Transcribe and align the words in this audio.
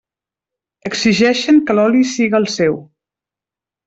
Exigeixen 0.89 1.59
que 1.67 1.75
l'oli 1.79 2.01
siga 2.13 2.39
el 2.45 2.49
seu. 2.55 2.79